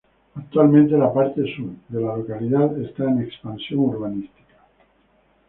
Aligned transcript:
Actualmente, 0.35 0.97
la 0.97 1.09
parte 1.13 1.43
sur 1.55 1.67
de 1.89 1.99
la 2.01 2.17
localidad 2.17 2.75
está 2.81 3.03
en 3.03 3.21
expansión 3.21 3.81
urbanística. 3.81 4.57